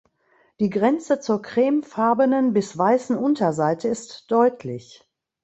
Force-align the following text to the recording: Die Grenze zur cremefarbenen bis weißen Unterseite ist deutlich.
Die 0.59 0.71
Grenze 0.71 1.19
zur 1.19 1.43
cremefarbenen 1.43 2.53
bis 2.53 2.75
weißen 2.75 3.15
Unterseite 3.15 3.87
ist 3.87 4.31
deutlich. 4.31 5.07